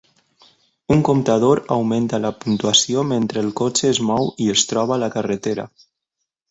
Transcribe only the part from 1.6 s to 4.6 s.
augmenta la puntuació mentre el cotxe es mou i